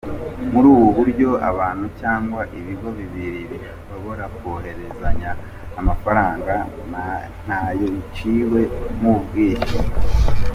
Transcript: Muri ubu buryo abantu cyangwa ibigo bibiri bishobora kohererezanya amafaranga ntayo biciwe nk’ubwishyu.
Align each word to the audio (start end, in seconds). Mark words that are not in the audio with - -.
Muri 0.51 0.67
ubu 0.75 0.87
buryo 0.97 1.29
abantu 1.49 1.85
cyangwa 1.99 2.41
ibigo 2.59 2.87
bibiri 2.97 3.41
bishobora 3.51 4.23
kohererezanya 4.37 5.29
amafaranga 5.79 6.53
ntayo 7.45 7.85
biciwe 7.93 8.61
nk’ubwishyu. 8.97 9.79